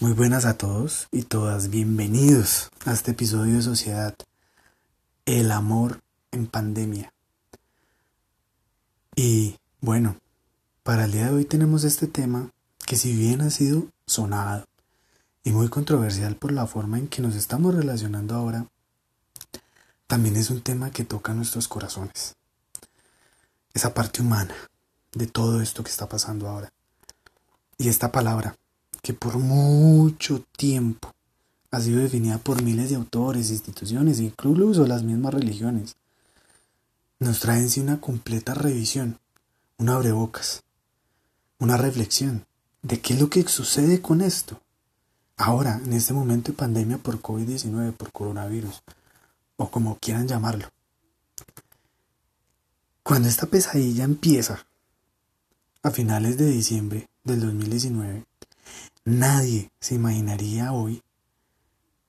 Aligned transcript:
Muy 0.00 0.12
buenas 0.12 0.44
a 0.44 0.58
todos 0.58 1.06
y 1.12 1.22
todas, 1.22 1.70
bienvenidos 1.70 2.72
a 2.84 2.92
este 2.92 3.12
episodio 3.12 3.54
de 3.54 3.62
Sociedad, 3.62 4.12
el 5.24 5.52
amor 5.52 6.00
en 6.32 6.48
pandemia. 6.48 7.12
Y 9.14 9.56
bueno, 9.80 10.16
para 10.82 11.04
el 11.04 11.12
día 11.12 11.26
de 11.26 11.34
hoy 11.34 11.44
tenemos 11.44 11.84
este 11.84 12.08
tema 12.08 12.50
que 12.84 12.96
si 12.96 13.14
bien 13.14 13.40
ha 13.40 13.50
sido 13.50 13.86
sonado 14.04 14.66
y 15.44 15.52
muy 15.52 15.68
controversial 15.68 16.34
por 16.34 16.50
la 16.50 16.66
forma 16.66 16.98
en 16.98 17.06
que 17.06 17.22
nos 17.22 17.36
estamos 17.36 17.72
relacionando 17.72 18.34
ahora, 18.34 18.66
también 20.08 20.34
es 20.34 20.50
un 20.50 20.60
tema 20.60 20.90
que 20.90 21.04
toca 21.04 21.34
nuestros 21.34 21.68
corazones. 21.68 22.34
Esa 23.72 23.94
parte 23.94 24.22
humana 24.22 24.56
de 25.12 25.28
todo 25.28 25.62
esto 25.62 25.84
que 25.84 25.90
está 25.90 26.08
pasando 26.08 26.48
ahora. 26.48 26.72
Y 27.78 27.88
esta 27.88 28.10
palabra, 28.10 28.56
que 29.04 29.12
por 29.12 29.36
mucho 29.36 30.42
tiempo 30.56 31.12
ha 31.70 31.78
sido 31.78 32.00
definida 32.00 32.38
por 32.38 32.62
miles 32.62 32.88
de 32.88 32.96
autores, 32.96 33.50
instituciones 33.50 34.18
e 34.18 34.24
incluso 34.24 34.86
las 34.86 35.02
mismas 35.02 35.34
religiones, 35.34 35.96
nos 37.18 37.40
trae 37.40 37.60
en 37.60 37.68
sí 37.68 37.80
una 37.80 38.00
completa 38.00 38.54
revisión, 38.54 39.18
un 39.76 39.90
abrebocas, 39.90 40.62
una 41.58 41.76
reflexión 41.76 42.46
de 42.80 42.98
qué 42.98 43.12
es 43.12 43.20
lo 43.20 43.28
que 43.28 43.46
sucede 43.46 44.00
con 44.00 44.22
esto. 44.22 44.58
Ahora, 45.36 45.82
en 45.84 45.92
este 45.92 46.14
momento 46.14 46.52
de 46.52 46.58
pandemia 46.58 46.96
por 46.96 47.20
COVID-19, 47.20 47.92
por 47.92 48.10
coronavirus, 48.10 48.82
o 49.56 49.70
como 49.70 49.98
quieran 49.98 50.28
llamarlo. 50.28 50.70
Cuando 53.02 53.28
esta 53.28 53.44
pesadilla 53.44 54.04
empieza, 54.04 54.64
a 55.82 55.90
finales 55.90 56.38
de 56.38 56.46
diciembre 56.46 57.10
del 57.22 57.40
2019, 57.42 58.24
Nadie 59.06 59.70
se 59.80 59.96
imaginaría 59.96 60.72
hoy, 60.72 61.02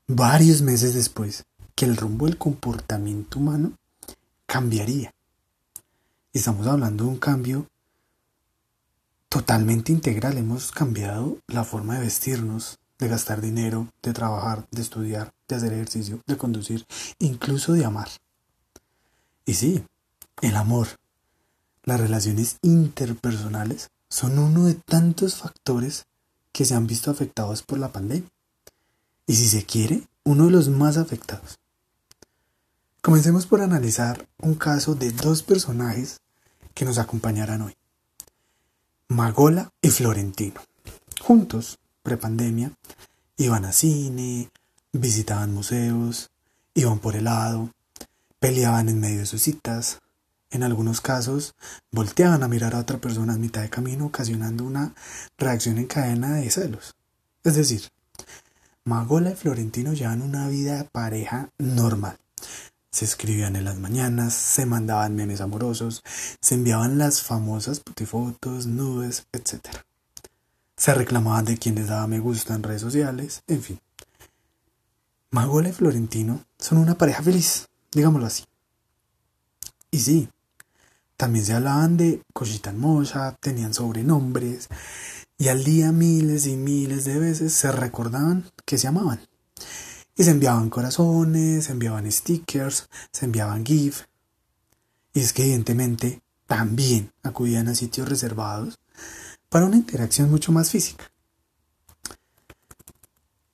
varios 0.08 0.62
meses 0.62 0.94
después, 0.94 1.46
que 1.76 1.84
el 1.84 1.98
rumbo 1.98 2.26
del 2.26 2.38
comportamiento 2.38 3.40
humano 3.40 3.74
cambiaría. 4.46 5.14
Estamos 6.32 6.66
hablando 6.68 7.04
de 7.04 7.10
un 7.10 7.18
cambio 7.18 7.68
totalmente 9.28 9.92
integral. 9.92 10.38
Hemos 10.38 10.72
cambiado 10.72 11.40
la 11.48 11.66
forma 11.66 11.96
de 11.96 12.06
vestirnos, 12.06 12.80
de 12.98 13.10
gastar 13.10 13.42
dinero, 13.42 13.90
de 14.02 14.14
trabajar, 14.14 14.66
de 14.72 14.82
estudiar, 14.82 15.34
de 15.50 15.56
hacer 15.56 15.74
ejercicio, 15.74 16.22
de 16.26 16.38
conducir, 16.38 16.86
incluso 17.20 17.74
de 17.74 17.84
amar. 17.84 18.08
Y 19.46 19.56
sí, 19.56 19.84
el 20.42 20.56
amor, 20.56 20.88
las 21.84 22.00
relaciones 22.00 22.58
interpersonales 22.62 23.90
son 24.08 24.40
uno 24.40 24.64
de 24.64 24.76
tantos 24.76 25.36
factores 25.36 26.06
que 26.56 26.64
se 26.64 26.74
han 26.74 26.88
visto 26.88 27.12
afectados 27.12 27.64
por 27.64 27.80
la 27.80 27.92
pandemia. 27.92 28.32
Y 29.28 29.36
si 29.36 29.50
se 29.50 29.66
quiere, 29.66 30.08
uno 30.24 30.46
de 30.46 30.52
los 30.52 30.70
más 30.70 30.96
afectados. 30.96 31.60
Comencemos 33.02 33.46
por 33.46 33.60
analizar 33.60 34.26
un 34.38 34.56
caso 34.56 34.96
de 34.96 35.12
dos 35.12 35.44
personajes 35.44 36.22
que 36.74 36.86
nos 36.86 36.98
acompañarán 36.98 37.64
hoy. 37.64 37.76
Magola 39.10 39.70
y 39.82 39.90
Florentino. 39.90 40.62
Juntos, 41.20 41.78
prepandemia, 42.04 42.72
iban 43.36 43.66
a 43.66 43.74
cine, 43.74 44.50
visitaban 44.94 45.54
museos, 45.54 46.32
iban 46.74 47.00
por 47.00 47.18
helado, 47.18 47.70
peleaban 48.40 48.88
en 48.88 49.02
medio 49.02 49.20
de 49.20 49.26
sus 49.26 49.42
citas, 49.42 50.00
en 50.56 50.64
algunos 50.64 51.02
casos, 51.02 51.54
volteaban 51.92 52.44
a 52.44 52.48
mirar 52.48 52.76
a 52.76 52.80
otra 52.80 52.98
persona 52.98 53.34
a 53.34 53.38
mitad 53.38 53.62
de 53.62 53.70
camino, 53.70 54.08
ocasionando 54.08 54.64
una 54.64 54.94
reacción 55.38 55.78
en 55.78 55.88
cadena 55.88 56.36
de 56.36 56.50
celos. 56.50 56.96
Es 57.44 57.56
decir, 57.56 57.90
Magola 58.84 59.32
y 59.32 59.36
Florentino 59.36 59.94
llevan 59.94 60.22
una 60.22 60.48
vida 60.48 60.78
de 60.78 60.84
pareja 60.86 61.50
normal. 61.58 62.18
Se 62.92 63.06
escribían 63.06 63.56
en 63.56 63.66
las 63.66 63.78
mañanas, 63.78 64.34
se 64.34 64.66
mandaban 64.66 65.16
memes 65.16 65.42
amorosos, 65.42 66.04
se 66.40 66.56
enviaban 66.56 66.98
las 66.98 67.22
famosas 67.22 67.80
putifotos, 67.80 68.68
nubes, 68.68 69.26
etc. 69.34 69.60
Se 70.78 70.94
reclamaban 70.94 71.46
de 71.46 71.58
quien 71.58 71.76
les 71.76 71.88
daba 71.88 72.08
me 72.08 72.20
gusta 72.20 72.54
en 72.54 72.64
redes 72.64 72.82
sociales, 72.82 73.44
en 73.48 73.62
fin. 73.62 73.80
Magola 75.32 75.70
y 75.70 75.74
Florentino 75.74 76.46
son 76.58 76.78
una 76.78 76.96
pareja 76.96 77.22
feliz, 77.22 77.68
digámoslo 77.92 78.28
así. 78.28 78.46
Y 79.92 80.00
sí, 80.00 80.30
también 81.18 81.46
se 81.46 81.54
hablaban 81.54 81.98
de 81.98 82.22
cosita 82.34 82.70
hermosa, 82.70 83.38
tenían 83.40 83.74
sobrenombres 83.74 84.68
y 85.38 85.50
al 85.50 85.64
día 85.64 85.92
miles 85.92 86.48
y 86.48 86.56
miles 86.56 87.06
de 87.06 87.20
veces 87.20 87.54
se 87.54 87.72
recordaban 87.72 88.46
que 88.66 88.78
se 88.78 88.88
amaban. 88.88 89.20
Y 90.16 90.24
se 90.24 90.32
enviaban 90.32 90.70
corazones, 90.70 91.66
se 91.66 91.74
enviaban 91.74 92.10
stickers, 92.10 92.88
se 93.12 93.26
enviaban 93.26 93.66
GIF. 93.66 94.06
Y 95.14 95.20
es 95.20 95.34
que 95.34 95.44
evidentemente 95.44 96.22
también 96.48 97.12
acudían 97.24 97.68
a 97.68 97.76
sitios 97.76 98.08
reservados 98.08 98.80
para 99.50 99.66
una 99.66 99.76
interacción 99.76 100.30
mucho 100.30 100.52
más 100.52 100.70
física. 100.70 101.12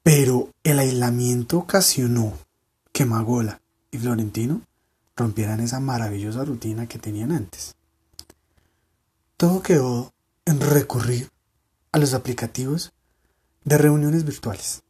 Pero 0.04 0.50
el 0.64 0.80
aislamiento 0.80 1.60
ocasionó 1.60 2.38
que 2.92 3.06
Magola 3.06 3.62
y 3.92 3.98
Florentino 3.98 4.62
rompieran 5.16 5.60
esa 5.60 5.80
maravillosa 5.80 6.44
rutina 6.46 6.88
que 6.88 7.00
tenían 7.00 7.32
antes. 7.32 7.76
Todo 9.38 9.62
quedó 9.62 10.14
en 10.46 10.60
recurrir 10.62 11.30
a 11.92 11.98
los 11.98 12.14
aplicativos 12.14 12.92
de 13.64 13.78
reuniones 13.78 14.24
virtuales. 14.24 14.84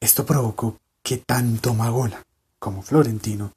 Esto 0.00 0.24
provocó 0.24 0.78
que 1.02 1.18
tanto 1.18 1.74
Magola 1.74 2.22
como 2.58 2.82
Florentino 2.82 3.52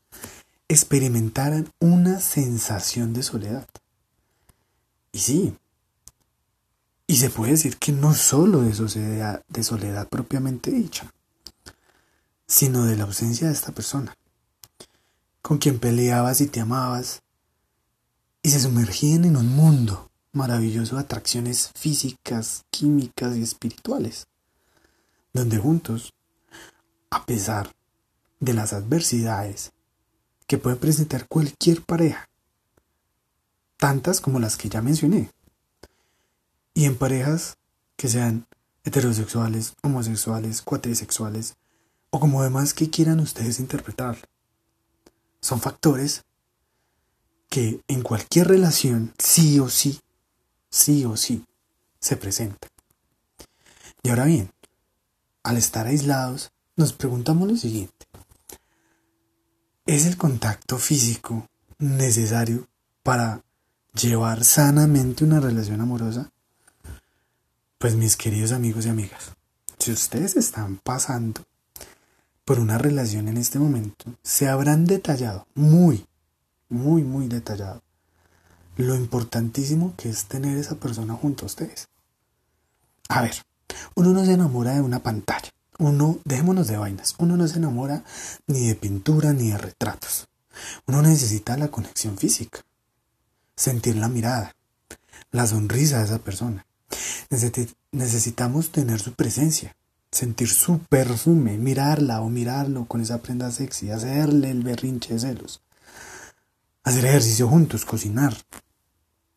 experimentaran 0.68 1.72
una 1.80 2.20
sensación 2.20 3.14
de 3.14 3.24
soledad. 3.24 3.68
Y 5.12 5.20
sí, 5.20 5.58
y 7.08 7.18
se 7.18 7.32
puede 7.32 7.54
decir 7.54 7.78
que 7.78 7.92
no 7.92 8.14
solo 8.14 8.62
de 8.62 8.74
soledad, 8.74 9.44
de 9.48 9.64
soledad 9.64 10.08
propiamente 10.08 10.70
dicha, 10.70 11.12
sino 12.48 12.86
de 12.86 12.96
la 12.96 13.06
ausencia 13.06 13.48
de 13.48 13.54
esta 13.54 13.72
persona 13.72 14.16
con 15.42 15.58
quien 15.58 15.80
peleabas 15.80 16.42
y 16.42 16.48
te 16.48 16.60
amabas, 16.60 17.22
y 18.42 18.52
se 18.52 18.60
sumergían 18.60 19.26
en 19.26 19.38
un 19.38 19.48
mundo 19.48 20.10
maravilloso 20.32 20.96
de 20.96 21.02
atracciones 21.02 21.72
físicas, 21.76 22.66
químicas 22.70 23.36
y 23.36 23.44
espirituales, 23.44 24.28
donde 25.34 25.58
juntos, 25.58 26.14
a 27.10 27.26
pesar 27.26 27.74
de 28.40 28.54
las 28.54 28.74
adversidades 28.74 29.72
que 30.48 30.58
puede 30.58 30.78
presentar 30.78 31.28
cualquier 31.28 31.84
pareja, 31.84 32.30
tantas 33.78 34.22
como 34.22 34.40
las 34.40 34.58
que 34.58 34.70
ya 34.70 34.82
mencioné, 34.82 35.32
y 36.74 36.86
en 36.86 36.98
parejas 36.98 37.58
que 37.98 38.08
sean 38.08 38.48
heterosexuales, 38.84 39.74
homosexuales, 39.84 40.62
cuatrisexuales, 40.62 41.56
o 42.10 42.20
como 42.20 42.42
demás 42.42 42.74
que 42.74 42.90
quieran 42.90 43.20
ustedes 43.20 43.60
interpretar. 43.60 44.18
Son 45.42 45.62
factores 45.62 46.26
que 47.50 47.82
en 47.88 48.02
cualquier 48.02 48.48
relación 48.48 49.14
sí 49.18 49.60
o 49.60 49.70
sí, 49.70 50.00
sí 50.70 51.06
o 51.06 51.18
sí, 51.18 51.46
se 52.00 52.16
presentan. 52.16 52.70
Y 54.04 54.10
ahora 54.10 54.26
bien, 54.26 54.52
al 55.44 55.58
estar 55.58 55.88
aislados, 55.88 56.52
nos 56.76 56.94
preguntamos 56.94 57.48
lo 57.48 57.58
siguiente. 57.58 58.08
¿Es 59.86 60.06
el 60.06 60.18
contacto 60.18 60.78
físico 60.78 61.48
necesario 61.80 62.68
para 63.04 63.44
llevar 64.00 64.44
sanamente 64.44 65.24
una 65.24 65.40
relación 65.40 65.82
amorosa? 65.82 66.32
Pues 67.80 67.96
mis 67.96 68.16
queridos 68.16 68.52
amigos 68.52 68.86
y 68.86 68.90
amigas, 68.90 69.32
si 69.80 69.92
ustedes 69.92 70.36
están 70.36 70.78
pasando 70.78 71.44
por 72.50 72.60
una 72.60 72.80
relación 72.80 73.28
en 73.28 73.38
este 73.38 73.60
momento, 73.60 74.06
se 74.24 74.48
habrán 74.48 74.86
detallado, 74.86 75.46
muy, 75.54 76.08
muy, 76.68 77.04
muy 77.04 77.28
detallado, 77.28 77.84
lo 78.76 78.96
importantísimo 78.96 79.94
que 79.96 80.10
es 80.10 80.26
tener 80.26 80.58
esa 80.58 80.74
persona 80.74 81.14
junto 81.14 81.46
a 81.46 81.46
ustedes. 81.46 81.90
A 83.08 83.22
ver, 83.22 83.36
uno 83.94 84.14
no 84.14 84.26
se 84.26 84.34
enamora 84.34 84.74
de 84.74 84.82
una 84.82 84.98
pantalla, 84.98 85.52
uno, 85.78 86.18
dejémonos 86.26 86.68
de 86.68 86.78
vainas, 86.78 87.14
uno 87.20 87.38
no 87.38 87.48
se 87.48 87.60
enamora 87.60 88.04
ni 88.48 88.66
de 88.66 88.74
pintura 88.74 89.32
ni 89.32 89.52
de 89.52 89.58
retratos. 89.60 90.28
Uno 90.88 91.04
necesita 91.04 91.56
la 91.56 91.68
conexión 91.68 92.18
física, 92.18 92.66
sentir 93.56 93.96
la 93.96 94.10
mirada, 94.10 94.56
la 95.30 95.46
sonrisa 95.46 96.00
de 96.00 96.06
esa 96.06 96.18
persona. 96.18 96.66
Necesitamos 97.92 98.72
tener 98.72 99.00
su 99.00 99.14
presencia, 99.14 99.76
sentir 100.12 100.50
su 100.50 100.80
perfume, 100.80 101.58
mirarla 101.58 102.22
o 102.22 102.30
mirarlo 102.30 102.86
con 102.86 103.02
esa 103.02 103.22
prenda 103.22 103.52
sexy, 103.52 103.92
hacerle 103.92 104.52
el 104.52 104.64
berrinche 104.64 105.14
de 105.14 105.20
celos, 105.20 105.62
hacer 106.84 107.06
ejercicio 107.06 107.48
juntos, 107.48 107.86
cocinar, 107.86 108.36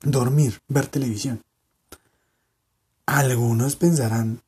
dormir, 0.01 0.61
ver 0.69 0.87
televisión. 0.87 1.43
Algunos 3.07 3.77
pensarán, 3.77 4.41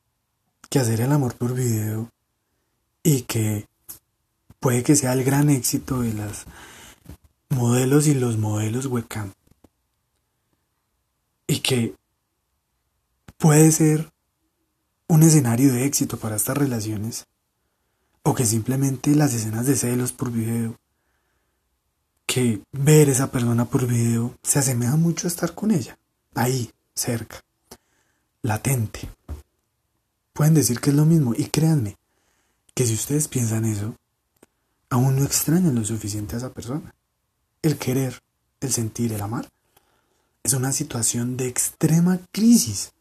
que 0.69 0.79
hacer 0.79 1.01
el 1.01 1.11
amor 1.11 1.35
por 1.35 1.53
video 1.53 2.11
y 3.03 3.21
que 3.21 3.67
puede 4.59 4.83
que 4.83 4.95
sea 4.95 5.13
el 5.13 5.23
gran 5.23 5.49
éxito 5.49 6.01
de 6.01 6.13
las 6.13 6.45
modelos 7.49 8.07
y 8.07 8.15
los 8.15 8.37
modelos 8.37 8.87
webcam. 8.87 9.31
Y 11.47 11.59
que 11.59 11.95
puede 13.37 13.71
ser 13.71 14.11
un 15.07 15.23
escenario 15.23 15.71
de 15.71 15.85
éxito 15.85 16.17
para 16.17 16.35
estas 16.35 16.57
relaciones. 16.57 17.25
O 18.23 18.33
que 18.33 18.45
simplemente 18.45 19.15
las 19.15 19.33
escenas 19.33 19.67
de 19.67 19.75
celos 19.75 20.11
por 20.11 20.31
video, 20.31 20.79
que 22.25 22.61
ver 22.71 23.09
esa 23.09 23.31
persona 23.31 23.65
por 23.65 23.85
video 23.85 24.35
se 24.41 24.59
asemeja 24.59 24.95
mucho 24.95 25.27
a 25.27 25.29
estar 25.29 25.53
con 25.53 25.69
ella, 25.69 25.97
ahí, 26.33 26.71
cerca, 26.95 27.43
latente. 28.41 29.07
Pueden 30.33 30.55
decir 30.55 30.79
que 30.79 30.89
es 30.89 30.95
lo 30.95 31.05
mismo 31.05 31.33
y 31.35 31.45
créanme 31.45 31.97
que 32.73 32.85
si 32.85 32.95
ustedes 32.95 33.27
piensan 33.27 33.65
eso, 33.65 33.95
aún 34.89 35.17
no 35.17 35.23
extrañan 35.23 35.75
lo 35.75 35.85
suficiente 35.85 36.35
a 36.35 36.39
esa 36.39 36.53
persona. 36.53 36.93
El 37.61 37.77
querer, 37.77 38.21
el 38.59 38.71
sentir, 38.73 39.13
el 39.13 39.21
amar, 39.21 39.49
es 40.43 40.53
una 40.53 40.71
situación 40.71 41.37
de 41.37 41.47
extrema 41.47 42.19
crisis 42.31 42.91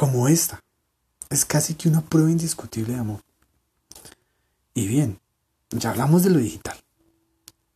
como 0.00 0.28
esta. 0.28 0.64
Es 1.28 1.44
casi 1.44 1.74
que 1.74 1.86
una 1.86 2.00
prueba 2.00 2.30
indiscutible 2.30 2.94
de 2.94 3.00
amor. 3.00 3.20
Y 4.72 4.86
bien, 4.86 5.20
ya 5.68 5.90
hablamos 5.90 6.22
de 6.22 6.30
lo 6.30 6.38
digital. 6.38 6.78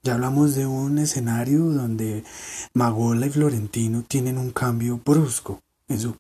Ya 0.03 0.15
hablamos 0.15 0.55
de 0.55 0.65
un 0.65 0.97
escenario 0.97 1.59
donde 1.65 2.25
Magola 2.73 3.27
y 3.27 3.31
Florentino 3.31 4.05
tienen 4.09 4.39
un 4.39 4.53
cambio 4.53 5.03
brusco 5.05 5.61
en 5.87 6.01
su 6.01 6.17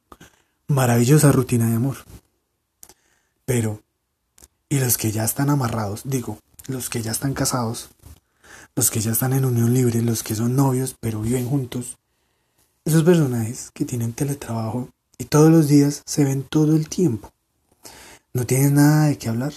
maravillosa 0.68 1.32
rutina 1.32 1.70
de 1.70 1.76
amor. 1.76 1.96
Pero, 3.46 3.80
¿y 4.68 4.80
los 4.80 4.98
que 4.98 5.10
ya 5.10 5.24
están 5.24 5.48
amarrados? 5.48 6.02
Digo, 6.04 6.38
los 6.66 6.90
que 6.90 7.00
ya 7.00 7.12
están 7.12 7.32
casados, 7.32 7.88
los 8.76 8.90
que 8.90 9.00
ya 9.00 9.12
están 9.12 9.32
en 9.32 9.46
unión 9.46 9.72
libre, 9.72 10.02
los 10.02 10.22
que 10.22 10.34
son 10.34 10.54
novios 10.54 10.96
pero 11.00 11.22
viven 11.22 11.48
juntos. 11.48 11.96
Esos 12.84 13.04
personajes 13.04 13.70
que 13.72 13.86
tienen 13.86 14.12
teletrabajo 14.12 14.90
y 15.18 15.24
todos 15.24 15.50
los 15.50 15.68
días 15.68 16.02
se 16.06 16.24
ven 16.24 16.42
todo 16.42 16.74
el 16.76 16.88
tiempo. 16.88 17.32
No 18.32 18.46
tienen 18.46 18.74
nada 18.74 19.06
de 19.06 19.18
qué 19.18 19.28
hablar. 19.28 19.52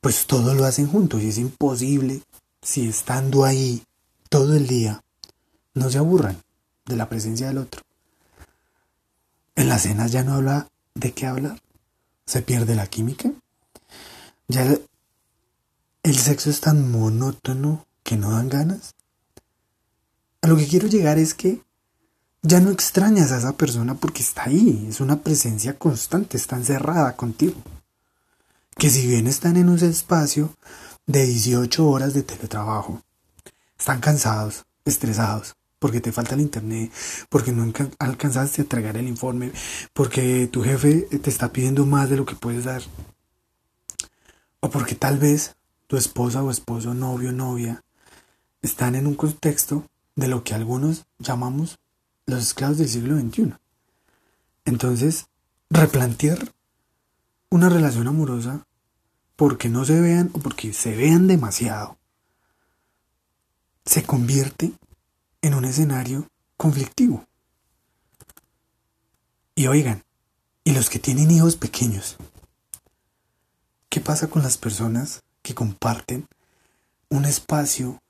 Pues 0.00 0.26
todo 0.26 0.54
lo 0.54 0.64
hacen 0.64 0.86
juntos 0.86 1.22
y 1.22 1.28
es 1.28 1.38
imposible 1.38 2.22
si 2.62 2.88
estando 2.88 3.44
ahí 3.44 3.84
todo 4.28 4.56
el 4.56 4.66
día 4.66 5.02
no 5.74 5.90
se 5.90 5.98
aburran 5.98 6.42
de 6.86 6.96
la 6.96 7.08
presencia 7.08 7.48
del 7.48 7.58
otro. 7.58 7.82
En 9.56 9.68
las 9.68 9.82
cenas 9.82 10.12
ya 10.12 10.24
no 10.24 10.34
habla 10.34 10.68
de 10.94 11.12
qué 11.12 11.26
hablar. 11.26 11.60
Se 12.26 12.42
pierde 12.42 12.74
la 12.74 12.86
química. 12.86 13.30
Ya 14.48 14.78
el 16.02 16.18
sexo 16.18 16.48
es 16.48 16.60
tan 16.60 16.90
monótono 16.90 17.86
que 18.02 18.16
no 18.16 18.30
dan 18.30 18.48
ganas. 18.48 18.94
A 20.42 20.48
lo 20.48 20.56
que 20.56 20.66
quiero 20.66 20.88
llegar 20.88 21.18
es 21.18 21.34
que 21.34 21.62
ya 22.42 22.60
no 22.60 22.70
extrañas 22.70 23.32
a 23.32 23.38
esa 23.38 23.56
persona 23.56 23.94
porque 23.94 24.22
está 24.22 24.44
ahí, 24.44 24.86
es 24.88 25.00
una 25.00 25.22
presencia 25.22 25.78
constante, 25.78 26.36
está 26.36 26.56
encerrada 26.56 27.16
contigo. 27.16 27.60
Que 28.76 28.88
si 28.88 29.06
bien 29.06 29.26
están 29.26 29.56
en 29.56 29.68
un 29.68 29.78
espacio 29.78 30.54
de 31.06 31.26
18 31.26 31.86
horas 31.86 32.14
de 32.14 32.22
teletrabajo, 32.22 33.02
están 33.78 34.00
cansados, 34.00 34.64
estresados, 34.84 35.56
porque 35.78 36.00
te 36.00 36.12
falta 36.12 36.34
el 36.34 36.40
internet, 36.40 36.90
porque 37.28 37.52
no 37.52 37.72
alcanzaste 37.98 38.60
a 38.60 38.64
entregar 38.64 38.96
el 38.96 39.08
informe, 39.08 39.52
porque 39.92 40.46
tu 40.46 40.62
jefe 40.62 41.08
te 41.22 41.30
está 41.30 41.52
pidiendo 41.52 41.84
más 41.84 42.08
de 42.08 42.16
lo 42.16 42.24
que 42.24 42.36
puedes 42.36 42.64
dar, 42.64 42.82
o 44.60 44.70
porque 44.70 44.94
tal 44.94 45.18
vez 45.18 45.56
tu 45.86 45.96
esposa 45.96 46.42
o 46.42 46.50
esposo, 46.50 46.94
novio, 46.94 47.32
novia, 47.32 47.82
están 48.62 48.94
en 48.94 49.06
un 49.06 49.14
contexto 49.14 49.84
de 50.16 50.28
lo 50.28 50.44
que 50.44 50.54
algunos 50.54 51.06
llamamos 51.18 51.78
los 52.30 52.42
esclavos 52.42 52.78
del 52.78 52.88
siglo 52.88 53.18
XXI. 53.18 53.54
Entonces, 54.64 55.26
replantear 55.68 56.52
una 57.50 57.68
relación 57.68 58.08
amorosa 58.08 58.66
porque 59.36 59.68
no 59.68 59.84
se 59.84 60.00
vean 60.00 60.30
o 60.32 60.38
porque 60.38 60.72
se 60.72 60.94
vean 60.96 61.26
demasiado 61.26 62.00
se 63.90 64.04
convierte 64.04 64.72
en 65.42 65.54
un 65.54 65.64
escenario 65.64 66.28
conflictivo. 66.56 67.26
Y 69.56 69.66
oigan, 69.66 70.04
y 70.64 70.72
los 70.72 70.88
que 70.88 70.98
tienen 70.98 71.30
hijos 71.30 71.56
pequeños, 71.56 72.16
¿qué 73.88 74.00
pasa 74.00 74.28
con 74.28 74.42
las 74.42 74.58
personas 74.58 75.22
que 75.42 75.54
comparten 75.54 76.28
un 77.08 77.24
espacio 77.24 78.00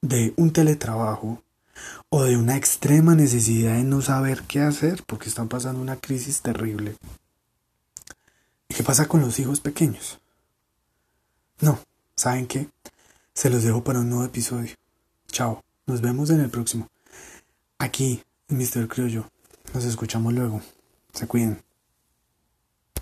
de 0.00 0.32
un 0.36 0.52
teletrabajo 0.52 1.42
o 2.08 2.24
de 2.24 2.36
una 2.36 2.56
extrema 2.56 3.14
necesidad 3.14 3.74
de 3.74 3.84
no 3.84 4.02
saber 4.02 4.42
qué 4.42 4.60
hacer 4.60 5.02
porque 5.06 5.28
están 5.28 5.48
pasando 5.48 5.80
una 5.80 5.96
crisis 5.96 6.42
terrible. 6.42 6.96
¿Y 8.68 8.74
qué 8.74 8.82
pasa 8.82 9.06
con 9.06 9.20
los 9.20 9.38
hijos 9.38 9.60
pequeños? 9.60 10.18
No, 11.60 11.78
¿saben 12.16 12.46
qué? 12.46 12.68
Se 13.34 13.50
los 13.50 13.62
dejo 13.62 13.82
para 13.84 14.00
un 14.00 14.10
nuevo 14.10 14.24
episodio. 14.24 14.74
Chao, 15.28 15.62
nos 15.86 16.00
vemos 16.00 16.30
en 16.30 16.40
el 16.40 16.50
próximo. 16.50 16.88
Aquí, 17.78 18.22
Mr. 18.48 18.88
Criollo. 18.88 19.28
Nos 19.74 19.84
escuchamos 19.84 20.32
luego. 20.32 20.60
Se 21.12 21.26
cuiden. 21.26 21.62